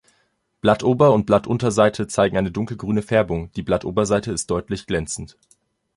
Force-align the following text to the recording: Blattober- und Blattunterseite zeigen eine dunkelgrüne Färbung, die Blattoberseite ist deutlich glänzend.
Blattober- 0.61 1.13
und 1.13 1.27
Blattunterseite 1.27 2.07
zeigen 2.07 2.35
eine 2.35 2.49
dunkelgrüne 2.49 3.03
Färbung, 3.03 3.51
die 3.51 3.61
Blattoberseite 3.61 4.31
ist 4.31 4.49
deutlich 4.49 4.87
glänzend. 4.87 5.37